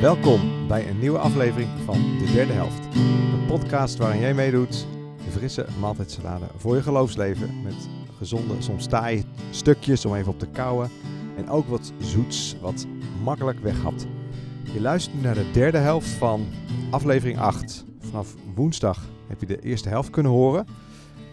[0.00, 2.94] Welkom bij een nieuwe aflevering van De Derde Helft.
[2.94, 4.86] Een podcast waarin jij meedoet
[5.24, 7.62] de frisse maaltijdsalade voor je geloofsleven.
[7.62, 10.90] Met gezonde, soms taaie stukjes om even op te kouwen.
[11.36, 12.86] En ook wat zoets, wat
[13.22, 14.06] makkelijk weghapt.
[14.72, 16.46] Je luistert nu naar de derde helft van
[16.90, 17.84] aflevering 8.
[18.00, 20.66] Vanaf woensdag heb je de eerste helft kunnen horen.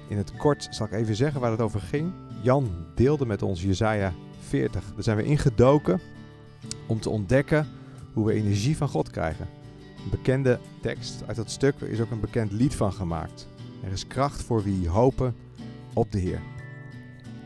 [0.10, 2.12] In het kort zal ik even zeggen waar het over ging.
[2.42, 4.84] Jan deelde met ons Jezaja 40.
[4.94, 6.02] Daar zijn we ingedoken
[6.88, 7.68] om te ontdekken
[8.16, 9.48] hoe we energie van God krijgen.
[10.04, 13.48] Een bekende tekst uit dat stuk is ook een bekend lied van gemaakt.
[13.84, 15.36] Er is kracht voor wie hopen
[15.94, 16.42] op de Heer.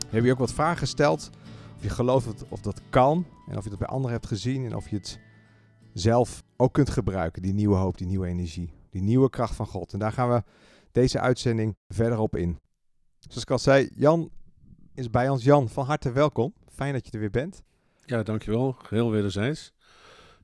[0.03, 1.29] Hebben je ook wat vragen gesteld.
[1.75, 3.25] Of je gelooft of dat kan.
[3.47, 4.65] En of je dat bij anderen hebt gezien.
[4.65, 5.19] En of je het
[5.93, 7.41] zelf ook kunt gebruiken.
[7.41, 8.73] Die nieuwe hoop, die nieuwe energie.
[8.89, 9.93] Die nieuwe kracht van God.
[9.93, 10.43] En daar gaan we
[10.91, 12.59] deze uitzending verder op in.
[13.19, 14.29] Zoals ik al zei, Jan
[14.93, 15.43] is bij ons.
[15.43, 16.53] Jan, van harte welkom.
[16.67, 17.63] Fijn dat je er weer bent.
[18.05, 18.75] Ja, dankjewel.
[18.89, 19.73] Heel wederzijds.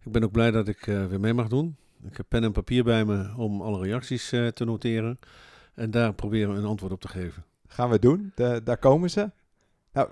[0.05, 1.75] Ik ben ook blij dat ik uh, weer mee mag doen.
[2.03, 5.19] Ik heb pen en papier bij me om alle reacties uh, te noteren.
[5.73, 7.43] En daar proberen we een antwoord op te geven.
[7.67, 8.31] Gaan we doen.
[8.35, 9.31] De, daar komen ze.
[9.93, 10.09] Nou,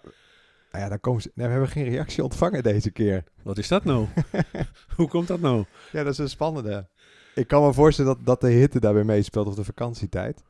[0.72, 1.32] nou ja, daar komen ze.
[1.34, 3.24] Nee, we hebben geen reactie ontvangen deze keer.
[3.44, 4.08] Wat is dat nou?
[4.98, 5.66] Hoe komt dat nou?
[5.92, 6.88] Ja, dat is een spannende.
[7.36, 10.44] Ik kan me voorstellen dat, dat de hitte daarbij meespeelt of de vakantietijd.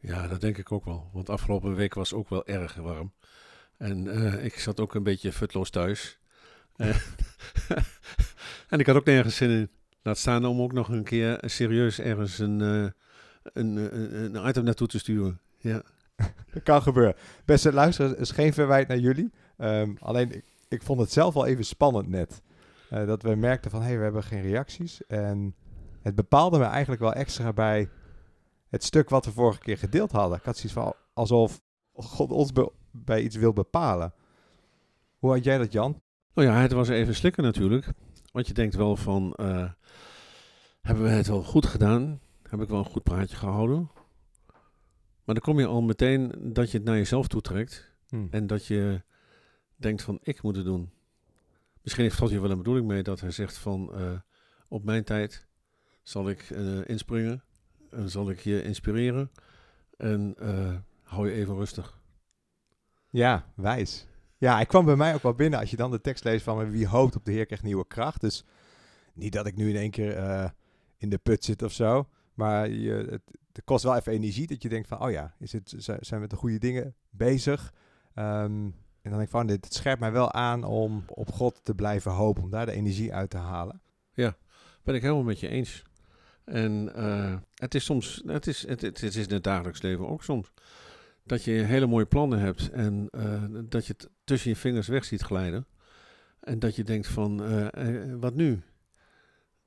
[0.00, 1.10] Ja, dat denk ik ook wel.
[1.12, 3.12] Want afgelopen week was ook wel erg warm.
[3.76, 6.18] En uh, ik zat ook een beetje futloos thuis.
[8.68, 9.70] en ik had ook nergens zin in.
[10.02, 12.86] Laat staan om ook nog een keer serieus ergens een, uh,
[13.42, 15.40] een, een, een, item naartoe te sturen.
[15.58, 15.82] Ja.
[16.52, 17.14] dat kan gebeuren.
[17.44, 19.32] Beste luisteraars, is geen verwijt naar jullie.
[19.58, 22.42] Um, alleen, ik, vond het zelf wel even spannend net.
[22.88, 25.06] Dat we merkten van, hé, hey, we hebben geen reacties.
[25.06, 25.54] En
[26.02, 27.88] het bepaalde me eigenlijk wel extra bij
[28.68, 30.38] het stuk wat we vorige keer gedeeld hadden.
[30.38, 31.60] Ik had zoiets van, alsof
[31.92, 32.52] God ons
[32.90, 34.14] bij iets wil bepalen.
[35.18, 36.00] Hoe had jij dat, Jan?
[36.36, 37.88] Nou ja, het was even slikken natuurlijk.
[38.32, 39.70] Want je denkt wel van, uh,
[40.80, 42.20] hebben we het wel goed gedaan?
[42.48, 43.90] Heb ik wel een goed praatje gehouden?
[45.24, 47.94] Maar dan kom je al meteen dat je het naar jezelf toetrekt.
[48.08, 48.28] Hmm.
[48.30, 49.02] En dat je
[49.76, 50.90] denkt van, ik moet het doen.
[51.82, 54.12] Misschien heeft God hier wel een bedoeling mee dat hij zegt van, uh,
[54.68, 55.46] op mijn tijd
[56.02, 57.42] zal ik uh, inspringen.
[57.90, 59.30] En zal ik je inspireren.
[59.96, 60.34] En
[61.02, 62.00] hou je even rustig.
[63.10, 64.06] Ja, wijs.
[64.38, 66.70] Ja, hij kwam bij mij ook wel binnen als je dan de tekst leest van
[66.70, 68.20] wie hoopt op de Heer krijgt nieuwe kracht.
[68.20, 68.44] Dus
[69.14, 70.48] niet dat ik nu in één keer uh,
[70.96, 72.08] in de put zit of zo.
[72.34, 75.74] Maar je, het, kost wel even energie dat je denkt van, oh ja, is het,
[75.76, 77.72] zijn we met de goede dingen bezig?
[78.14, 78.74] Um,
[79.06, 82.10] en dan denk ik van, dit scherpt mij wel aan om op God te blijven
[82.10, 83.80] hopen, om daar de energie uit te halen.
[84.12, 84.36] Ja,
[84.82, 85.82] ben ik helemaal met je eens.
[86.44, 90.22] En uh, het is soms, het is, het, het, is in het dagelijks leven ook
[90.22, 90.52] soms
[91.26, 95.04] dat je hele mooie plannen hebt en uh, dat je het tussen je vingers weg
[95.04, 95.66] ziet glijden.
[96.40, 98.62] En dat je denkt van, uh, uh, wat nu?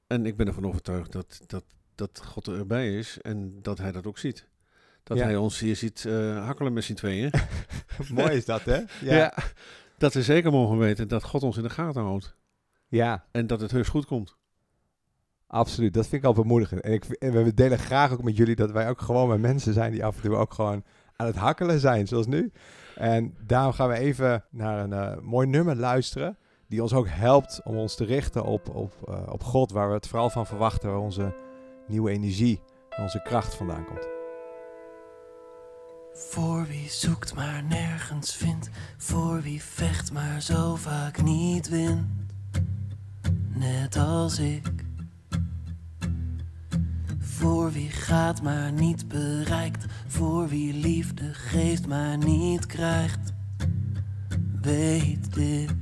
[0.07, 1.63] En ik ben ervan overtuigd dat, dat,
[1.95, 4.47] dat God erbij is en dat hij dat ook ziet.
[5.03, 5.23] Dat ja.
[5.23, 6.03] hij ons hier ziet
[6.43, 7.31] hakkelen met z'n tweeën.
[8.13, 8.77] Mooi is dat, hè?
[8.77, 8.85] Ja.
[9.01, 9.33] ja.
[9.97, 12.35] Dat we zeker mogen weten dat God ons in de gaten houdt.
[12.87, 13.25] Ja.
[13.31, 14.37] En dat het heus goed komt.
[15.47, 16.81] Absoluut, dat vind ik al bemoedigend.
[16.81, 19.73] En, ik, en we delen graag ook met jullie dat wij ook gewoon met mensen
[19.73, 20.83] zijn die af en toe ook gewoon
[21.19, 22.51] aan het hakkelen zijn, zoals nu.
[22.95, 26.37] En daarom gaan we even naar een uh, mooi nummer luisteren.
[26.67, 29.93] Die ons ook helpt om ons te richten op, op, uh, op God, waar we
[29.93, 31.33] het vooral van verwachten, waar onze
[31.87, 34.07] nieuwe energie en onze kracht vandaan komt.
[36.13, 42.07] Voor wie zoekt maar nergens vindt, voor wie vecht maar zo vaak niet wint,
[43.53, 44.78] net als ik.
[47.39, 53.33] Voor wie gaat maar niet bereikt, voor wie liefde geeft maar niet krijgt.
[54.61, 55.75] Weet dit,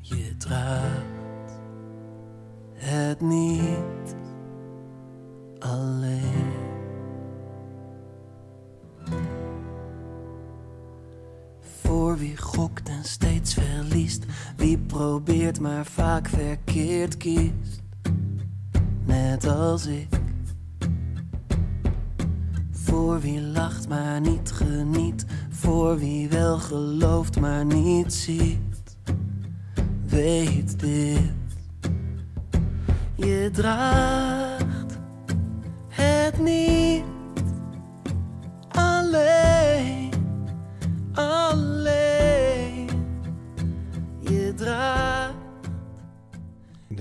[0.00, 1.60] je draagt
[2.74, 4.16] het niet
[5.58, 6.52] alleen.
[11.60, 14.24] Voor wie gokt en steeds verliest,
[14.56, 17.86] wie probeert maar vaak verkeerd kiest
[19.08, 20.20] net als ik.
[22.70, 28.96] Voor wie lacht maar niet geniet, voor wie wel gelooft maar niet ziet.
[30.06, 31.32] Weet dit,
[33.14, 34.98] je draagt
[35.88, 37.04] het niet
[38.68, 40.12] alleen,
[41.12, 42.07] alleen.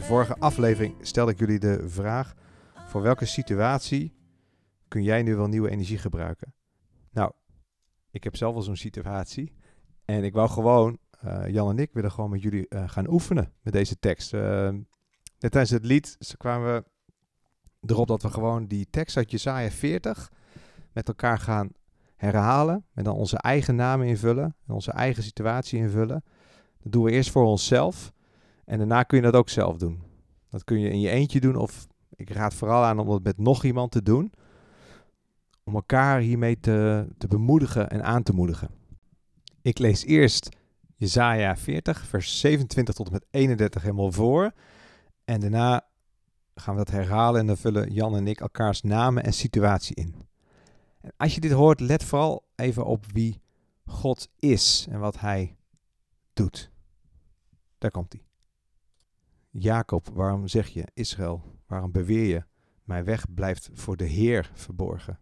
[0.02, 2.34] Vorige aflevering stelde ik jullie de vraag:
[2.88, 4.16] voor welke situatie
[4.88, 6.54] kun jij nu wel nieuwe energie gebruiken?
[7.12, 7.32] Nou,
[8.12, 9.54] ik heb zelf wel zo'n situatie.
[10.06, 13.54] En ik wou gewoon, uh, Jan en ik willen gewoon met jullie uh, gaan oefenen
[13.62, 14.34] met deze tekst.
[14.34, 14.70] Uh,
[15.40, 16.84] Net tijdens het lied kwamen we
[17.88, 20.32] erop dat we gewoon die tekst uit Jesaja 40
[20.94, 21.70] met elkaar gaan
[22.16, 22.86] herhalen.
[22.94, 26.24] En dan onze eigen namen invullen en onze eigen situatie invullen.
[26.82, 28.14] Dat doen we eerst voor onszelf.
[28.68, 30.02] En daarna kun je dat ook zelf doen.
[30.50, 33.38] Dat kun je in je eentje doen of ik raad vooral aan om dat met
[33.38, 34.32] nog iemand te doen.
[35.64, 38.70] Om elkaar hiermee te, te bemoedigen en aan te moedigen.
[39.62, 40.50] Ik lees eerst
[40.96, 44.52] Jesaja 40, vers 27 tot en met 31 helemaal voor.
[45.26, 45.88] En daarna
[46.56, 50.16] gaan we dat herhalen en dan vullen Jan en ik elkaars namen en situatie in.
[51.02, 53.42] En als je dit hoort, let vooral even op wie
[53.86, 55.56] God is en wat hij
[56.34, 56.72] doet.
[57.78, 58.27] Daar komt hij.
[59.60, 62.44] Jacob, waarom zeg je, Israël, waarom beweer je,
[62.84, 65.20] mijn weg blijft voor de Heer verborgen?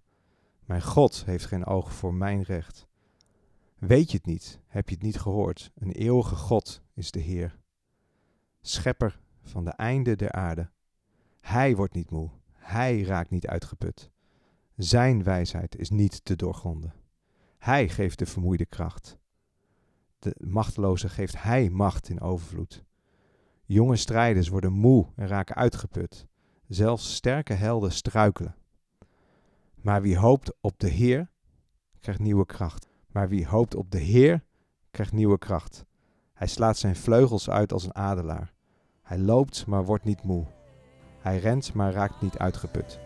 [0.66, 2.88] Mijn God heeft geen oog voor mijn recht.
[3.78, 4.60] Weet je het niet?
[4.68, 5.72] Heb je het niet gehoord?
[5.76, 7.58] Een eeuwige God is de Heer.
[8.62, 10.70] Schepper van de einde der aarde.
[11.42, 14.12] Hij wordt niet moe, hij raakt niet uitgeput.
[14.76, 16.94] Zijn wijsheid is niet te doorgronden.
[17.58, 19.18] Hij geeft de vermoeide kracht.
[20.20, 22.86] De machteloze geeft hij macht in overvloed.
[23.66, 26.28] Jonge strijders worden moe en raken uitgeput.
[26.68, 28.56] Zelfs sterke helden struikelen.
[29.76, 31.30] Maar wie hoopt op de Heer,
[32.00, 32.88] krijgt nieuwe kracht.
[33.08, 34.44] Maar wie hoopt op de Heer,
[34.92, 35.86] krijgt nieuwe kracht.
[36.34, 38.54] Hij slaat zijn vleugels uit als een adelaar.
[39.02, 40.46] Hij loopt, maar wordt niet moe.
[41.20, 43.00] Hij rent, maar raakt niet uitgeput.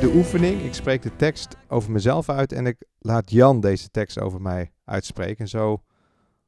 [0.00, 0.62] De oefening.
[0.62, 4.72] Ik spreek de tekst over mezelf uit en ik laat Jan deze tekst over mij
[4.84, 5.38] uitspreken.
[5.38, 5.82] En zo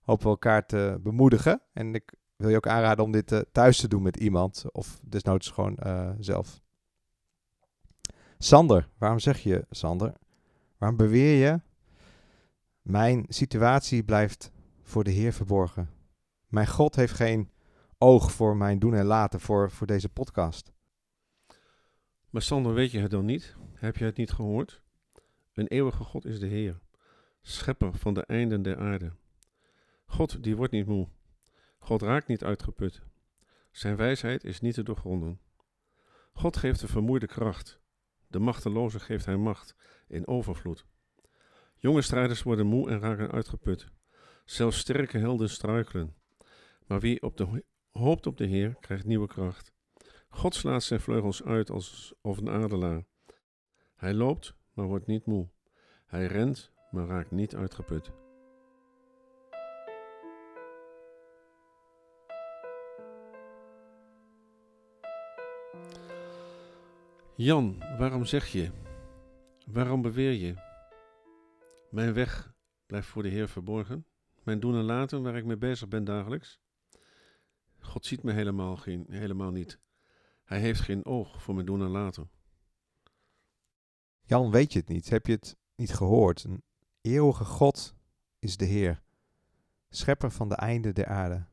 [0.00, 1.62] hopen we elkaar te bemoedigen.
[1.72, 4.98] En ik wil je ook aanraden om dit eh, thuis te doen met iemand of
[5.02, 6.60] desnoods gewoon eh, zelf.
[8.38, 10.12] Sander, waarom zeg je Sander?
[10.78, 11.60] Waarom beweer je?
[12.82, 14.50] Mijn situatie blijft
[14.82, 15.90] voor de Heer verborgen.
[16.48, 17.50] Mijn God heeft geen
[17.98, 20.74] oog voor mijn doen en laten voor, voor deze podcast.
[22.36, 23.56] Maar Sander, weet je het dan niet?
[23.74, 24.82] Heb je het niet gehoord?
[25.52, 26.80] Een eeuwige God is de Heer,
[27.42, 29.12] schepper van de einden der aarde.
[30.06, 31.08] God die wordt niet moe.
[31.78, 33.02] God raakt niet uitgeput.
[33.70, 35.40] Zijn wijsheid is niet te doorgronden.
[36.32, 37.80] God geeft de vermoeide kracht.
[38.26, 39.76] De machteloze geeft hij macht
[40.08, 40.86] in overvloed.
[41.76, 43.88] Jonge strijders worden moe en raken uitgeput.
[44.44, 46.14] Zelfs sterke helden struikelen.
[46.86, 49.74] Maar wie op de, hoopt op de Heer, krijgt nieuwe kracht.
[50.36, 53.04] God slaat zijn vleugels uit als of een adelaar.
[53.94, 55.48] Hij loopt, maar wordt niet moe.
[56.06, 58.10] Hij rent, maar raakt niet uitgeput.
[67.36, 68.70] Jan, waarom zeg je?
[69.66, 70.54] Waarom beweer je?
[71.90, 72.54] Mijn weg
[72.86, 74.06] blijft voor de Heer verborgen.
[74.42, 76.60] Mijn doen en laten waar ik mee bezig ben dagelijks.
[77.80, 79.84] God ziet me helemaal, geen, helemaal niet.
[80.46, 82.30] Hij heeft geen oog voor mijn doen en laten.
[84.22, 85.08] Jan, weet je het niet?
[85.08, 86.44] Heb je het niet gehoord?
[86.44, 86.62] Een
[87.00, 87.94] eeuwige God
[88.38, 89.02] is de Heer,
[89.88, 91.46] schepper van de einden der aarde.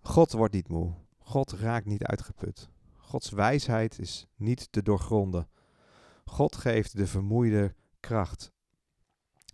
[0.00, 0.94] God wordt niet moe.
[1.18, 2.68] God raakt niet uitgeput.
[2.96, 5.48] Gods wijsheid is niet te doorgronden.
[6.24, 8.52] God geeft de vermoeide kracht.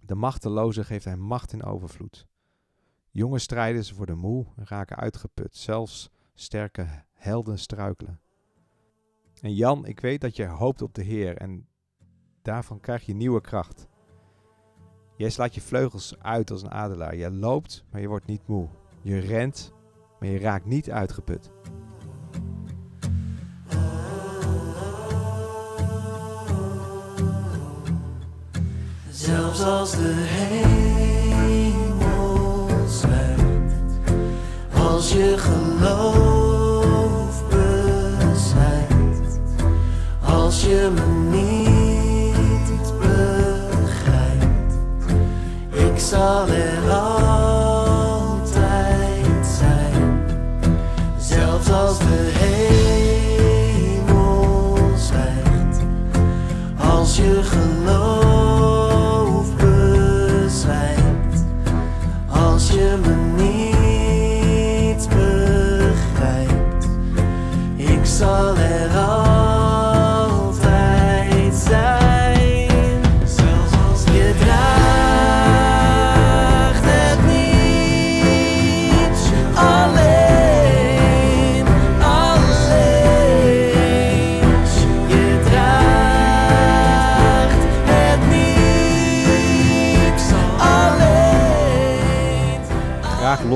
[0.01, 2.27] De machteloze geeft hij macht in overvloed.
[3.11, 5.57] Jonge strijders worden moe en raken uitgeput.
[5.57, 8.21] Zelfs sterke helden struikelen.
[9.41, 11.69] En Jan, ik weet dat je hoopt op de Heer en
[12.43, 13.89] daarvan krijg je nieuwe kracht.
[15.17, 17.17] Jij slaat je vleugels uit als een adelaar.
[17.17, 18.69] Je loopt, maar je wordt niet moe.
[19.03, 19.73] Je rent,
[20.21, 21.51] maar je raakt niet uitgeput.
[29.11, 31.20] Zelfs als de hemel
[35.01, 39.41] als je geloof bezwijkt,
[40.25, 44.75] als je me niet begrijpt,
[45.71, 46.87] ik zal er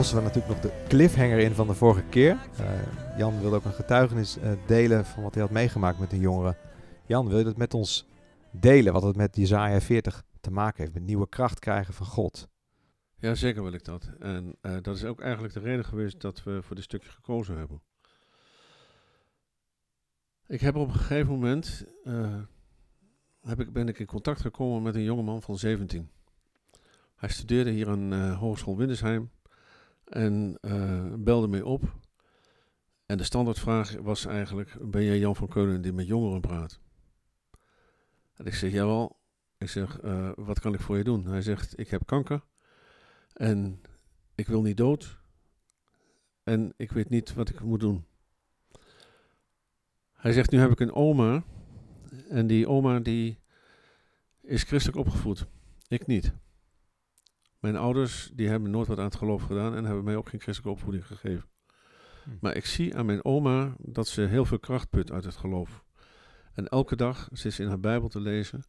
[0.05, 2.37] lossen we natuurlijk nog de cliffhanger in van de vorige keer.
[2.61, 6.21] Uh, Jan wilde ook een getuigenis uh, delen van wat hij had meegemaakt met een
[6.21, 6.57] jongere.
[7.07, 8.07] Jan, wil je dat met ons
[8.51, 12.49] delen, wat het met Jezaja 40 te maken heeft, met nieuwe kracht krijgen van God?
[13.17, 14.11] Ja, zeker wil ik dat.
[14.19, 17.57] En uh, dat is ook eigenlijk de reden geweest dat we voor dit stukje gekozen
[17.57, 17.83] hebben.
[20.47, 21.87] Ik heb op een gegeven moment,
[23.41, 26.11] heb ik, ben ik in contact gekomen met een jongeman van 17.
[27.17, 29.31] Hij studeerde hier aan Hogeschool Windesheim
[30.05, 31.83] en uh, belde mee op.
[33.07, 36.81] En de standaardvraag was eigenlijk, ben jij Jan van Keulen die met jongeren praat?
[38.35, 39.17] En ik zeg, jawel.
[39.59, 41.27] Ik zeg, uh, wat kan ik voor je doen?
[41.27, 42.43] Hij zegt, ik heb kanker
[43.33, 43.81] en
[44.35, 45.19] ik wil niet dood
[46.43, 48.05] en ik weet niet wat ik moet doen.
[50.13, 51.45] Hij zegt, nu heb ik een oma
[52.29, 53.39] en die oma die
[54.41, 55.47] is christelijk opgevoed.
[55.89, 56.33] Ik niet.
[57.65, 60.41] Mijn ouders die hebben nooit wat aan het geloof gedaan en hebben mij ook geen
[60.41, 61.49] christelijke opvoeding gegeven.
[62.25, 62.31] Hm.
[62.41, 65.85] Maar ik zie aan mijn oma dat ze heel veel kracht put uit het geloof.
[66.53, 68.65] En elke dag zit ze in haar Bijbel te lezen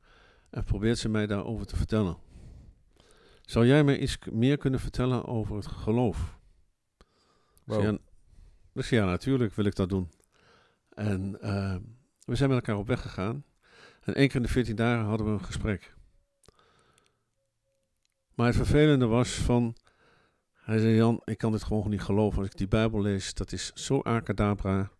[0.49, 2.17] en probeert ze mij daarover te vertellen.
[3.41, 6.37] Zou jij mij iets meer kunnen vertellen over het geloof?
[7.63, 7.77] Wow.
[7.77, 7.97] Dus, ja,
[8.73, 10.09] dus ja, natuurlijk wil ik dat doen.
[10.89, 11.75] En uh,
[12.25, 13.43] we zijn met elkaar op weg gegaan.
[14.01, 15.94] En één keer in de 14 dagen hadden we een gesprek.
[18.35, 19.75] Maar het vervelende was van,
[20.53, 22.39] hij zei Jan, ik kan dit gewoon niet geloven.
[22.39, 24.91] Als ik die Bijbel lees, dat is zo acadabra.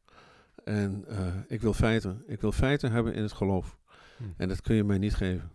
[0.63, 2.23] En uh, ik wil feiten.
[2.27, 3.77] Ik wil feiten hebben in het geloof.
[4.17, 4.23] Hm.
[4.37, 5.51] En dat kun je mij niet geven.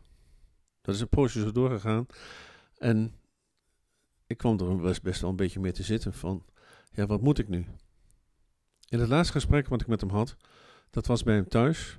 [0.80, 2.06] Dat is een poosje zo doorgegaan.
[2.78, 3.14] En
[4.26, 6.44] ik kwam er best, best wel een beetje mee te zitten van,
[6.90, 7.66] ja, wat moet ik nu?
[8.88, 10.36] In het laatste gesprek wat ik met hem had,
[10.90, 11.98] dat was bij hem thuis.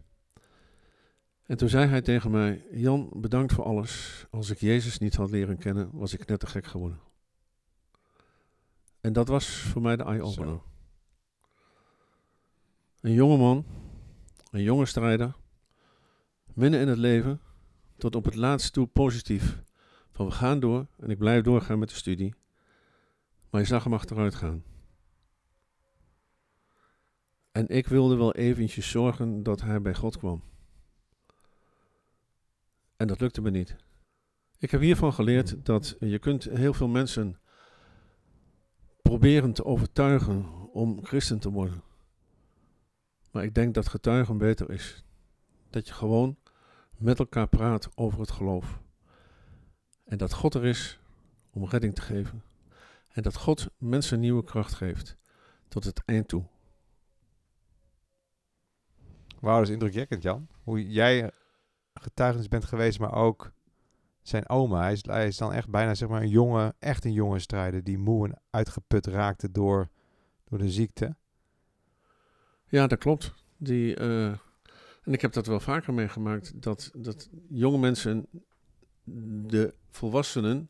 [1.51, 4.25] En toen zei hij tegen mij: Jan, bedankt voor alles.
[4.29, 6.99] Als ik Jezus niet had leren kennen, was ik net te gek geworden.
[9.01, 10.61] En dat was voor mij de eye-opener.
[13.01, 13.65] Een jonge man,
[14.51, 15.35] een jonge strijder,
[16.53, 17.41] midden in het leven,
[17.97, 19.61] tot op het laatst toe positief.
[20.11, 22.33] Van we gaan door en ik blijf doorgaan met de studie.
[23.49, 24.63] Maar je zag hem achteruit gaan.
[27.51, 30.49] En ik wilde wel eventjes zorgen dat hij bij God kwam.
[33.01, 33.75] En dat lukte me niet.
[34.57, 35.63] Ik heb hiervan geleerd hmm.
[35.63, 37.39] dat je kunt heel veel mensen
[39.01, 41.83] proberen te overtuigen om christen te worden.
[43.31, 45.03] Maar ik denk dat getuigen beter is.
[45.69, 46.37] Dat je gewoon
[46.97, 48.81] met elkaar praat over het geloof.
[50.03, 50.99] En dat God er is
[51.49, 52.43] om redding te geven.
[53.11, 55.17] En dat God mensen nieuwe kracht geeft
[55.67, 56.43] tot het eind toe.
[59.39, 60.47] Wauw, dat is indrukwekkend, Jan.
[60.63, 61.31] Hoe jij
[61.93, 63.51] getuigenis bent geweest, maar ook
[64.21, 64.93] zijn oma.
[65.03, 68.27] Hij is, dan echt bijna zeg maar een jonge, echt een jonge strijder die moe
[68.27, 69.89] en uitgeput raakte door,
[70.43, 71.15] door de ziekte.
[72.67, 73.33] Ja, dat klopt.
[73.57, 74.25] Die, uh,
[75.03, 78.27] en ik heb dat wel vaker meegemaakt, dat, dat jonge mensen
[79.47, 80.69] de volwassenen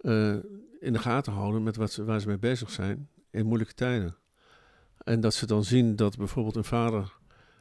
[0.00, 0.36] uh,
[0.80, 4.16] in de gaten houden met wat ze, waar ze mee bezig zijn in moeilijke tijden.
[4.98, 7.18] En dat ze dan zien dat bijvoorbeeld een vader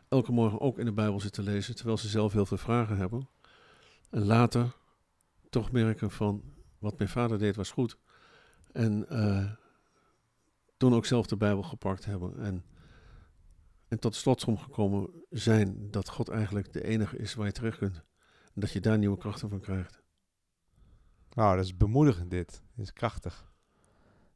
[0.09, 3.29] elke morgen ook in de Bijbel zitten lezen, terwijl ze zelf heel veel vragen hebben.
[4.09, 4.75] En later
[5.49, 6.43] toch merken van,
[6.79, 7.97] wat mijn vader deed was goed.
[8.71, 9.51] En uh,
[10.77, 12.39] toen ook zelf de Bijbel gepakt hebben.
[12.39, 12.65] En,
[13.87, 18.03] en tot slotsom gekomen zijn dat God eigenlijk de enige is waar je terecht kunt.
[18.53, 20.01] En dat je daar nieuwe krachten van krijgt.
[21.33, 22.61] Nou, dat is bemoedigend dit.
[22.75, 23.51] Dat is krachtig.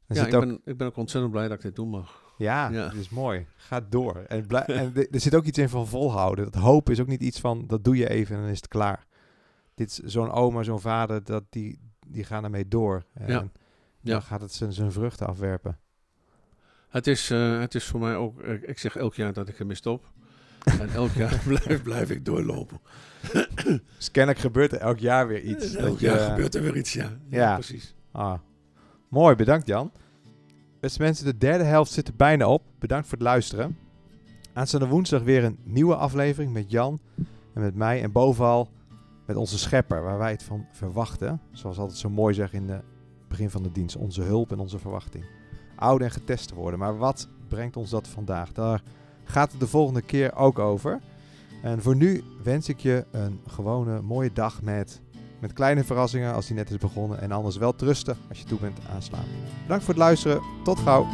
[0.06, 2.23] ja, ik, ben, ik ben ook ontzettend blij dat ik dit doen mag.
[2.36, 3.46] Ja, dat is mooi.
[3.56, 4.16] Ga door.
[4.16, 6.44] En, en er zit ook iets in van volhouden.
[6.44, 8.68] Dat hoop is ook niet iets van, dat doe je even en dan is het
[8.68, 9.06] klaar.
[9.74, 13.04] Dit zo'n oma, zo'n vader, dat die, die gaan ermee door.
[13.12, 13.48] En ja.
[14.00, 15.78] dan gaat het zijn, zijn vruchten afwerpen.
[16.88, 19.76] Het is, uh, het is voor mij ook, ik zeg elk jaar dat ik ermee
[19.76, 20.12] stop.
[20.80, 22.80] en elk jaar blijf, blijf ik doorlopen.
[23.96, 25.74] dus kennelijk gebeurt er elk jaar weer iets.
[25.74, 27.18] Elk jaar gebeurt er weer iets, ja.
[27.28, 27.54] Ja, ja.
[27.54, 27.94] precies.
[28.12, 28.38] Ah.
[29.08, 29.92] Mooi, bedankt Jan.
[30.84, 32.62] Beste mensen, de derde helft zit er bijna op.
[32.78, 33.78] Bedankt voor het luisteren.
[34.52, 36.98] Aanstaande woensdag weer een nieuwe aflevering met Jan
[37.54, 38.02] en met mij.
[38.02, 38.68] En bovenal
[39.26, 41.40] met onze schepper, waar wij het van verwachten.
[41.52, 42.82] Zoals altijd zo mooi zeggen in het
[43.28, 43.96] begin van de dienst.
[43.96, 45.24] Onze hulp en onze verwachting.
[45.76, 46.78] Oud en getest te worden.
[46.78, 48.52] Maar wat brengt ons dat vandaag?
[48.52, 48.82] Daar
[49.24, 51.00] gaat het de volgende keer ook over.
[51.62, 55.00] En voor nu wens ik je een gewone mooie dag met
[55.38, 57.20] met kleine verrassingen als die net is begonnen.
[57.20, 59.28] En anders wel trusten als je toe bent aan slapen.
[59.62, 60.40] Bedankt voor het luisteren.
[60.64, 61.06] Tot gauw.